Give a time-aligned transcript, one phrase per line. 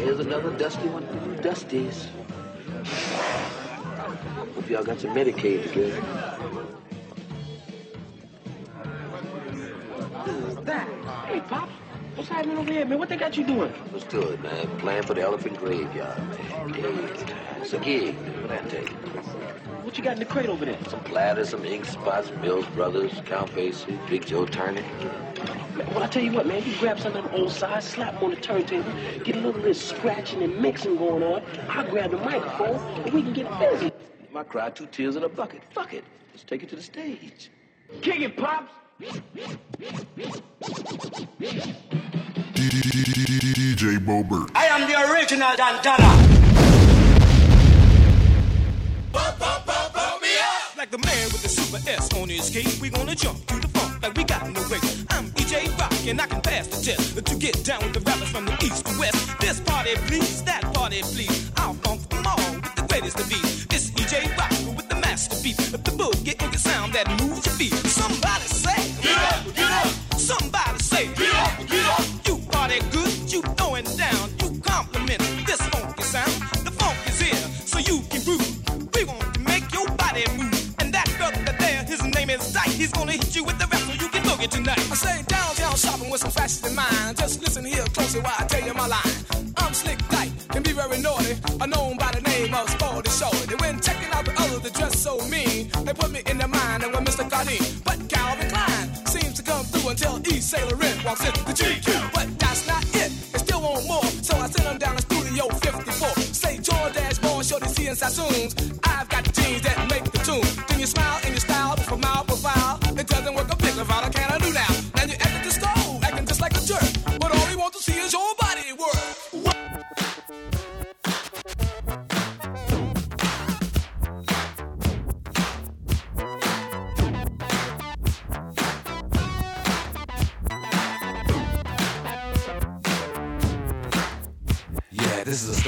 [0.00, 2.06] Here's another dusty one for you dusties.
[4.54, 6.00] Hope y'all got some Medicaid together.
[10.24, 10.88] Who's that?
[11.26, 11.72] Hey, Pops.
[12.14, 12.98] What's happening over here, man?
[12.98, 13.70] What they got you doing?
[13.90, 14.66] What's good, man?
[14.78, 16.74] Playing for the elephant graveyard, man.
[16.74, 18.14] Hey, it's a gig.
[18.14, 19.39] What that tell?
[19.90, 20.78] What you got in the crate over there?
[20.88, 24.84] Some platters, some ink spots, Mills Brothers, Count Basie, Big Joe Turner.
[25.76, 28.22] Well, I tell you what, man, you grab some of them old sides, slap them
[28.22, 28.92] on the turntable,
[29.24, 31.42] get a little bit of scratching and mixing going on.
[31.68, 33.90] I'll grab the microphone and we can get busy.
[34.30, 35.60] My cry, two tears in a bucket.
[35.72, 36.04] Fuck it.
[36.30, 37.50] Let's take it to the stage.
[38.00, 38.72] Kick it, Pops!
[42.54, 44.50] DJ Bo Birch.
[44.54, 46.40] I am the original Dandana
[50.90, 52.80] like a man with a super S on his cape.
[52.80, 54.78] We gonna jump through the funk like we got no way.
[55.10, 58.30] I'm EJ Rock and I can pass the test to get down with the rappers
[58.30, 58.49] from the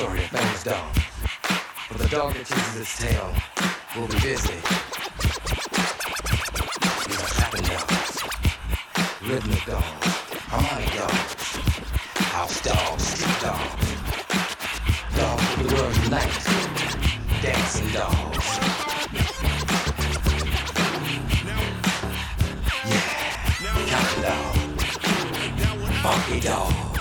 [0.02, 0.96] story of Bang's dog.
[1.88, 3.32] But the dog that chases its tail
[3.94, 4.58] will be busy.
[7.06, 8.18] We're tapping dogs,
[9.22, 10.06] rhythmic dogs,
[10.50, 11.42] harmonic dogs,
[12.34, 13.86] house dogs, street dogs,
[15.14, 16.34] dogs of the world night,
[17.40, 18.46] dancing dogs.
[22.90, 23.06] Yeah,
[23.86, 24.82] counting dogs,
[26.02, 26.92] funky dogs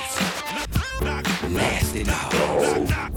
[1.51, 2.40] nasty dog.
[2.51, 3.10] Knock, knock, knock.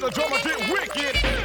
[0.00, 1.39] the drummer get wicked.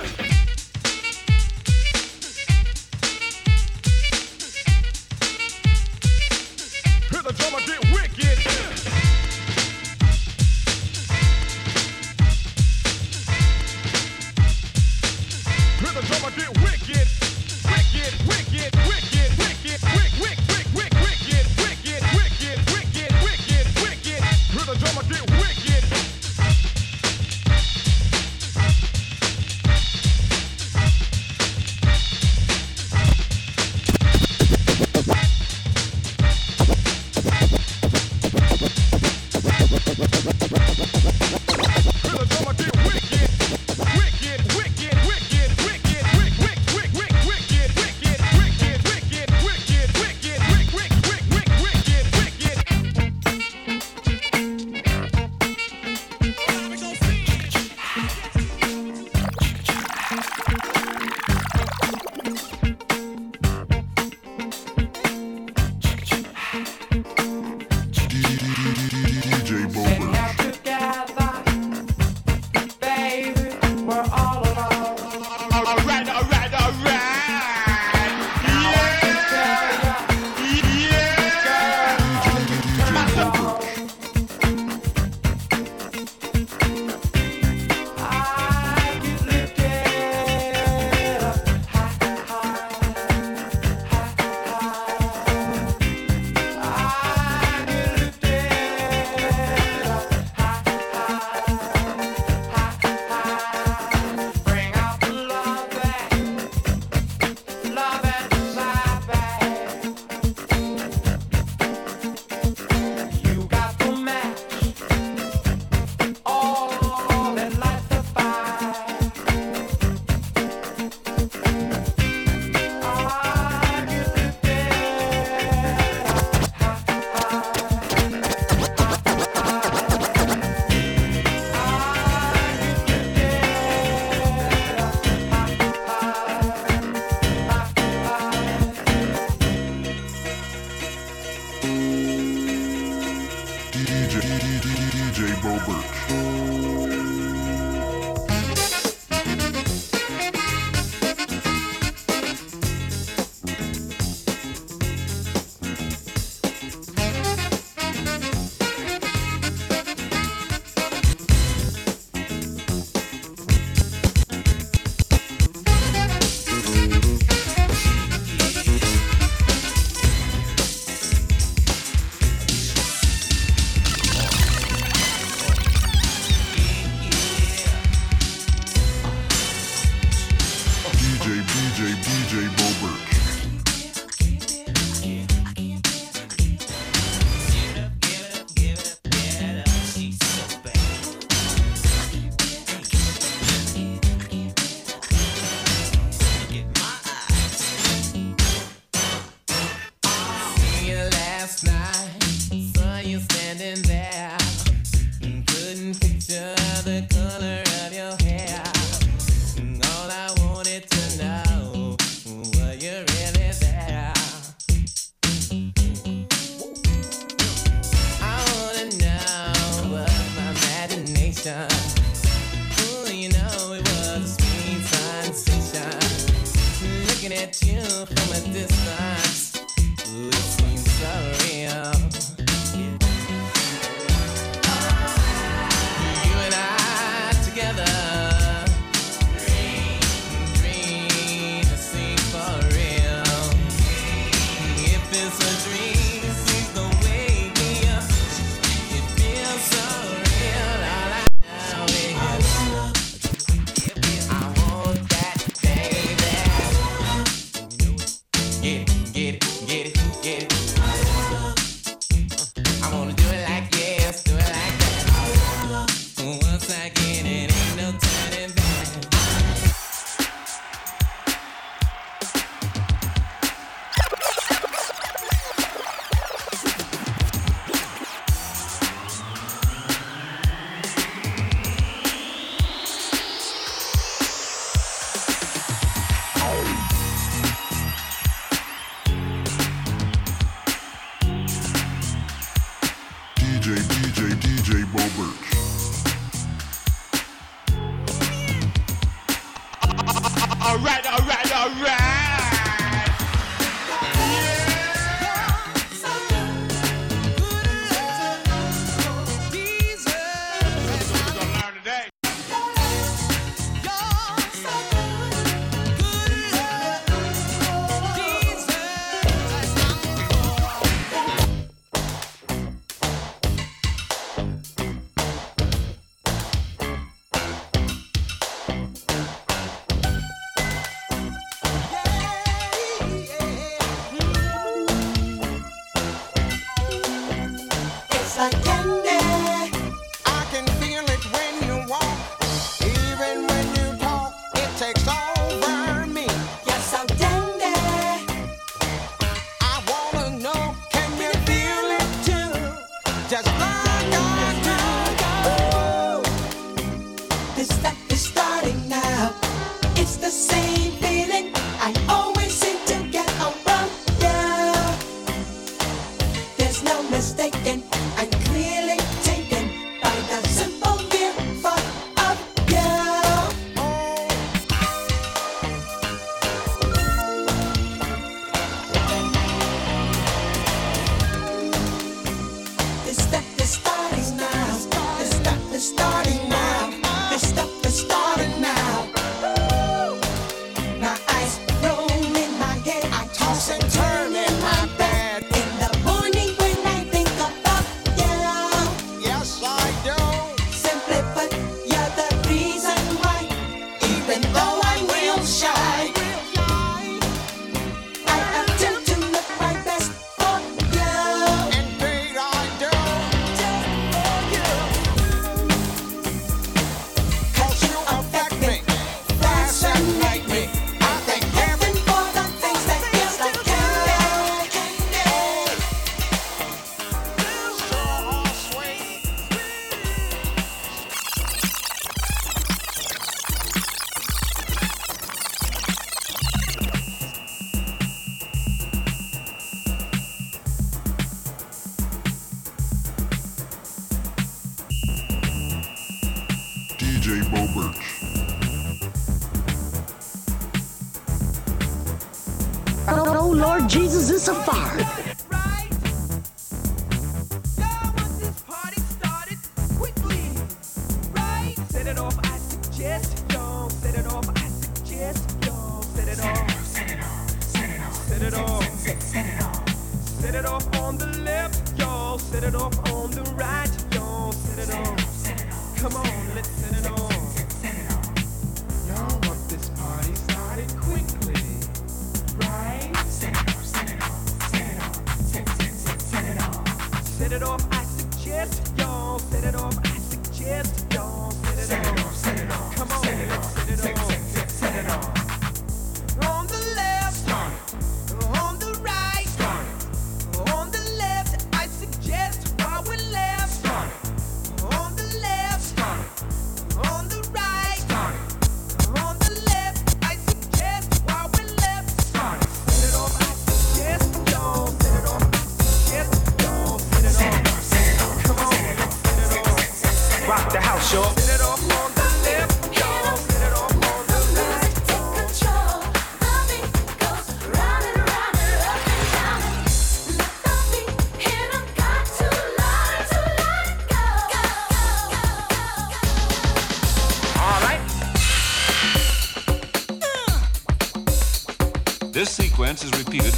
[454.45, 455.04] so fire.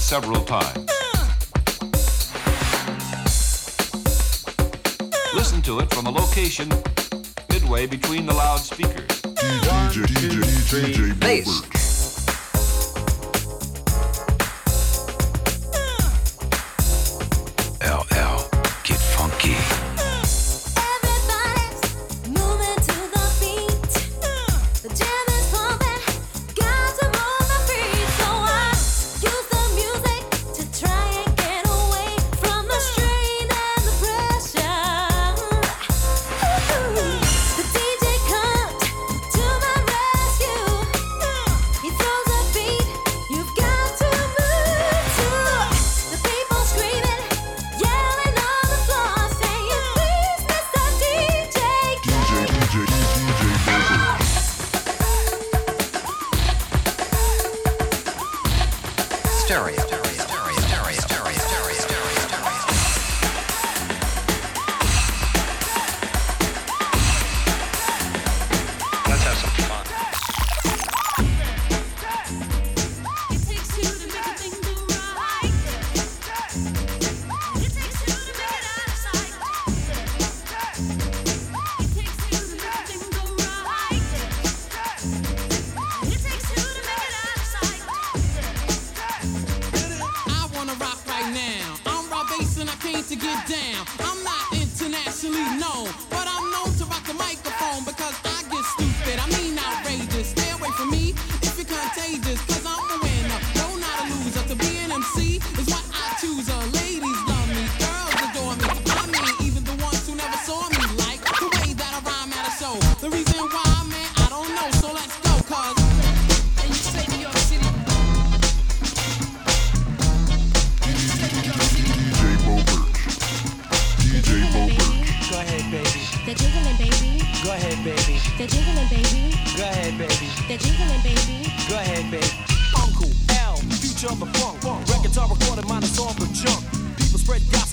[0.08, 0.90] several times.
[5.36, 6.70] Listen to it from a location
[7.52, 9.06] midway between the loudspeakers.
[9.22, 11.67] DJ, DJ, DJ, DJ, DJ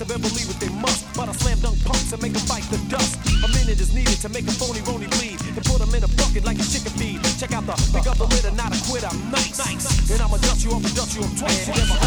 [0.05, 1.05] of and believe what they must.
[1.15, 3.17] But I slam dunk punks and make them fight the dust.
[3.43, 5.41] A minute is needed to make a phony rony bleed.
[5.41, 7.19] And put them in a bucket like a chicken feed.
[7.39, 9.57] Check out the pick up the litter, not a quit, I'm nice.
[9.57, 9.85] nice.
[10.11, 12.04] And I'ma dust you up and dust you up twice.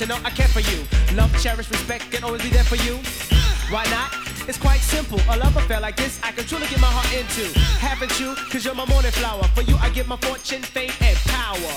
[0.00, 0.80] To know I care for you.
[1.14, 2.96] Love, cherish, respect, and always be there for you.
[3.68, 4.08] Why not?
[4.48, 5.20] It's quite simple.
[5.28, 7.44] A love affair like this, I can truly get my heart into.
[7.84, 8.34] Haven't you?
[8.50, 9.44] Cause you're my morning flower.
[9.54, 11.72] For you, I get my fortune, fame, and power.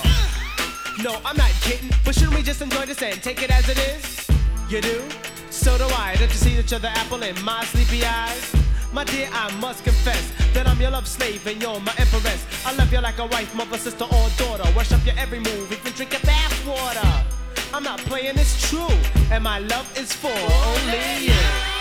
[1.04, 1.90] No, I'm not kidding.
[2.02, 4.26] But shouldn't we just enjoy this and take it as it is?
[4.70, 5.02] You do?
[5.50, 6.16] So do I.
[6.18, 8.56] Don't you see each other apple in my sleepy eyes?
[8.90, 12.46] My dear, I must confess that I'm your love slave and you're my empress.
[12.64, 14.64] I love you like a wife, mother, sister, or daughter.
[14.74, 17.33] Worship your every move, even drink your bath water.
[17.74, 18.86] I'm not playing, it's true.
[19.32, 21.73] And my love is for only you.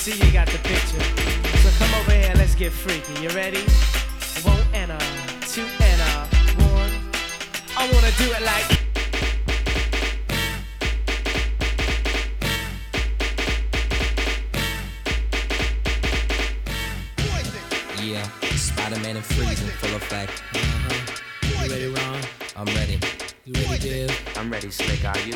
[0.00, 0.98] See you got the picture.
[1.58, 3.20] So come over here, let's get freaky.
[3.20, 3.60] You ready?
[4.42, 4.98] One and a,
[5.46, 6.26] two and a,
[6.72, 6.90] one.
[7.76, 8.68] I wanna do it like.
[18.02, 18.24] Yeah,
[18.56, 20.42] Spider-Man and Freeze in full effect.
[20.54, 21.66] Uh-huh.
[21.66, 22.20] You ready, Ron?
[22.56, 22.98] I'm ready.
[23.44, 24.38] You ready, Dave?
[24.38, 25.04] I'm ready, Slick.
[25.04, 25.34] Are you?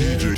[0.00, 0.29] DJ,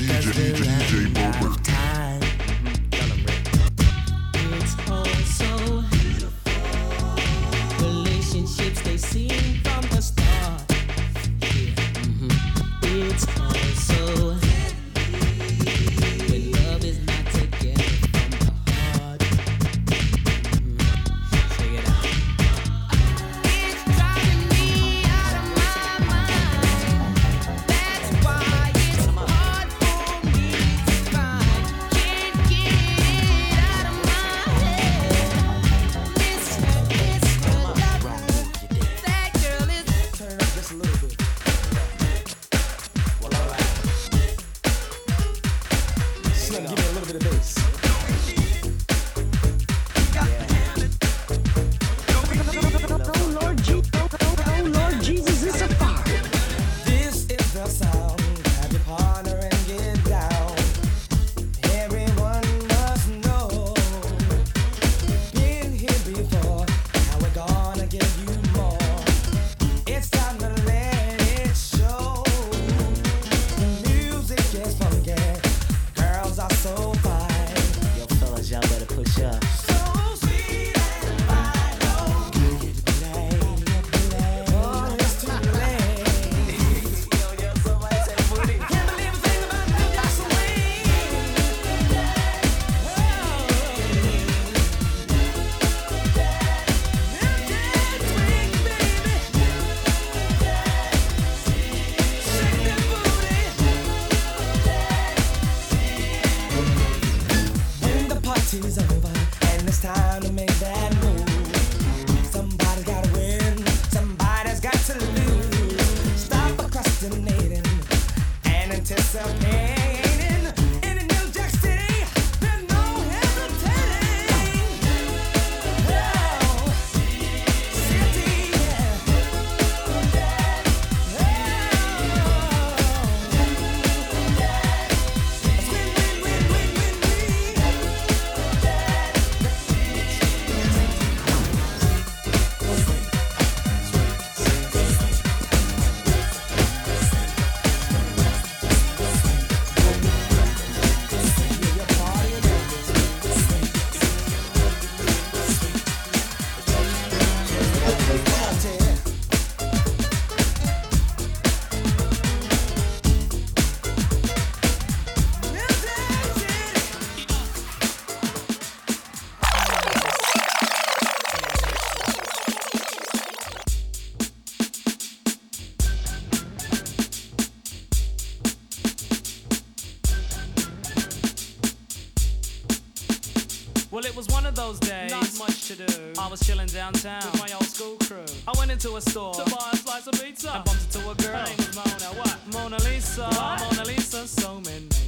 [184.03, 185.13] Well, it was one of those days.
[185.13, 186.13] Not much to do.
[186.19, 188.25] I was chilling downtown with my old school crew.
[188.49, 191.15] I went into a store to buy a slice of pizza and bumped into a
[191.15, 191.37] girl.
[191.37, 192.19] Her name was Mona.
[192.19, 192.39] What?
[192.53, 193.31] Mona Lisa.
[193.61, 194.27] Mona Lisa.
[194.27, 195.02] So many.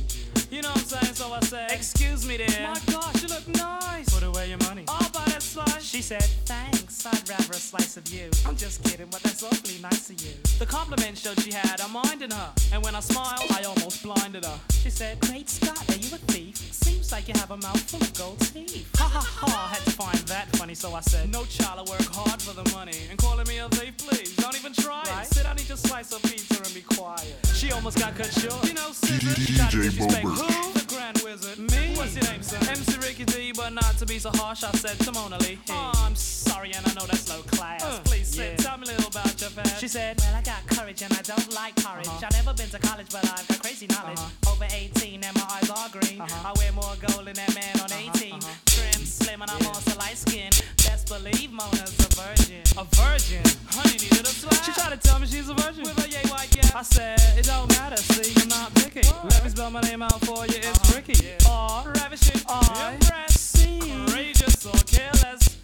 [0.54, 1.14] You know what I'm saying?
[1.16, 2.46] So I said, Excuse me, dear.
[2.62, 4.08] My gosh, you look nice.
[4.14, 4.84] Put away your money.
[4.86, 5.82] I'll buy that slice.
[5.82, 7.04] She said, Thanks.
[7.04, 8.30] I'd rather a slice of you.
[8.46, 10.32] I'm just kidding, but that's awfully nice of you.
[10.60, 12.52] The compliment showed she had a mind in her.
[12.72, 14.58] And when I smiled, I almost blinded her.
[14.70, 16.56] She said, Great Scott, are you a thief?
[16.56, 18.88] Seems like you have a mouthful of gold teeth.
[18.96, 21.90] Ha ha ha, I had to find that funny, so I said, No child, I
[21.90, 22.96] work hard for the money.
[23.10, 25.26] And calling me a thief, please, don't even try it.
[25.26, 27.34] Sit down, eat your slice of pizza and be quiet.
[27.52, 28.66] She almost got cut short.
[28.66, 30.43] You know, scissors, she tried to DJ disrespect Bo Birch.
[30.46, 30.72] Who?
[30.72, 31.58] The Grand Wizard.
[31.58, 31.94] Me?
[31.96, 32.58] What's your name, sir?
[32.70, 35.58] MC Ricky D, but not to be so harsh, I said to Mona Lee.
[35.70, 37.82] Oh, I'm sorry, and I know that's low class.
[37.82, 39.80] Uh, Please sit, tell me a little about your past.
[39.80, 42.06] She said, Well, I got courage and I don't like porridge.
[42.06, 42.26] Uh-huh.
[42.26, 44.18] I've never been to college, but I've got crazy knowledge.
[44.18, 44.52] Uh-huh.
[44.52, 46.20] Over 18 and my eyes are green.
[46.20, 46.48] Uh-huh.
[46.48, 48.40] I wear more gold than that man on 18.
[48.66, 50.62] Trim, slim, and I'm also light skinned.
[50.84, 52.62] Best believe Mona's a virgin.
[52.76, 53.42] A virgin?
[53.68, 54.62] Honey needed a slap.
[54.64, 55.84] She tried to tell me she's a virgin.
[55.84, 56.70] With a yay white yeah.
[56.74, 59.06] I said, It don't matter, see, I'm not picky.
[59.24, 60.96] Let me spell my name out for you, it's uh-huh.
[60.96, 61.34] Ricky.
[61.48, 65.63] R, ravishing, I, impressive, courageous or careless.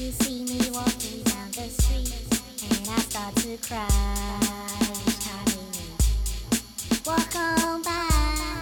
[0.01, 2.11] you see me walking down the street
[2.71, 3.87] and I start to cry.
[7.05, 8.60] Walk on by,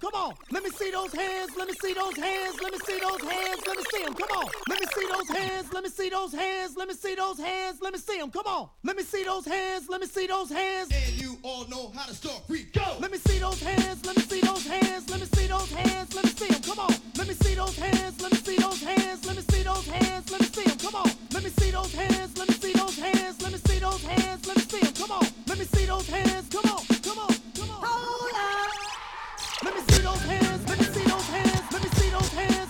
[0.00, 0.34] Come on.
[0.50, 1.50] Let me see those hands.
[1.58, 2.56] Let me see those hands.
[2.62, 3.60] Let me see those hands.
[3.66, 4.14] Let me see them.
[4.14, 4.46] Come on.
[4.68, 5.72] Let me see those hands.
[5.72, 6.76] Let me see those hands.
[6.76, 7.78] Let me see those hands.
[7.82, 8.30] Let me see them.
[8.30, 8.68] Come on.
[8.82, 9.88] Let me see those hands.
[9.90, 10.88] Let me see those hands.
[10.90, 12.42] And you all know how to start.
[12.48, 12.96] We go.
[12.98, 14.06] Let me see those hands.
[14.06, 15.10] Let me see those hands.
[15.10, 16.14] Let me see those hands.
[16.14, 16.62] Let me see them.
[16.62, 16.94] Come on.
[17.18, 18.20] Let me see those hands.
[18.22, 19.26] Let me see those hands.
[19.26, 20.30] Let me see those hands.
[20.30, 20.78] Let me see them.
[20.78, 21.10] Come on.
[21.34, 22.38] Let me see those hands.
[22.38, 23.42] Let me see those hands.
[23.42, 24.46] Let me see those hands.
[24.46, 24.94] Let me see them.
[24.94, 25.26] Come on.
[25.46, 26.48] Let me see those hands.
[26.48, 26.84] Come on.
[27.04, 27.34] Come on.
[27.54, 27.82] Come on.
[27.84, 28.89] Hold up.
[29.62, 30.68] Let me see those hands.
[30.68, 31.72] Let me see those hands.
[31.72, 32.69] Let me see those hands.